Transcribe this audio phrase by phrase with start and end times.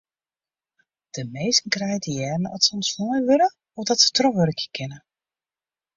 [1.17, 4.97] De minsken krije te hearren oft se ûntslein wurde of dat se trochwurkje kinne.